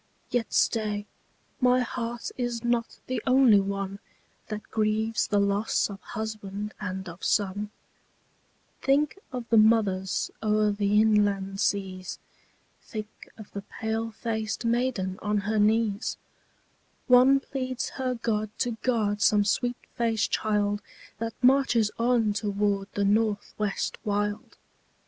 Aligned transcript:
Yet 0.31 0.51
stay, 0.51 1.05
my 1.59 1.81
heart 1.81 2.31
is 2.35 2.63
not 2.63 2.97
the 3.05 3.21
only 3.27 3.59
one 3.59 3.99
That 4.47 4.63
grieves 4.71 5.27
the 5.27 5.39
loss 5.39 5.91
of 5.91 6.01
husband 6.01 6.73
and 6.79 7.07
of 7.07 7.23
son; 7.23 7.69
Think 8.81 9.19
of 9.31 9.47
the 9.51 9.59
mothers 9.59 10.31
o'er 10.41 10.71
the 10.71 10.99
inland 10.99 11.59
seas; 11.59 12.17
Think 12.81 13.29
of 13.37 13.51
the 13.51 13.61
pale 13.61 14.09
faced 14.09 14.65
maiden 14.65 15.19
on 15.21 15.37
her 15.41 15.59
knees; 15.59 16.17
One 17.05 17.39
pleads 17.39 17.89
her 17.89 18.15
God 18.15 18.49
to 18.57 18.71
guard 18.81 19.21
some 19.21 19.45
sweet 19.45 19.77
faced 19.95 20.31
child 20.31 20.81
That 21.19 21.35
marches 21.43 21.91
on 21.99 22.33
toward 22.33 22.87
the 22.93 23.05
North 23.05 23.53
West 23.59 23.99
wild. 24.03 24.57